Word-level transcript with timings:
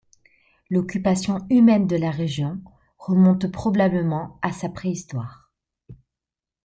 L'occupation 0.71 1.45
humaine 1.51 1.85
de 1.85 1.95
la 1.95 2.09
région 2.09 2.59
remonte 2.97 3.51
probablement 3.51 4.39
à 4.41 4.49
la 4.63 4.69
préhistoire. 4.69 5.51